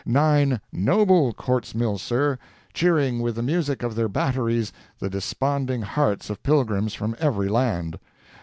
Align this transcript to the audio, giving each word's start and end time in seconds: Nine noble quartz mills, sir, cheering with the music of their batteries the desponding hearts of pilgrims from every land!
Nine 0.03 0.59
noble 0.71 1.31
quartz 1.31 1.75
mills, 1.75 2.01
sir, 2.01 2.39
cheering 2.73 3.19
with 3.19 3.35
the 3.35 3.43
music 3.43 3.83
of 3.83 3.93
their 3.93 4.09
batteries 4.09 4.73
the 4.97 5.11
desponding 5.11 5.83
hearts 5.83 6.31
of 6.31 6.41
pilgrims 6.41 6.95
from 6.95 7.15
every 7.19 7.47
land! 7.49 7.99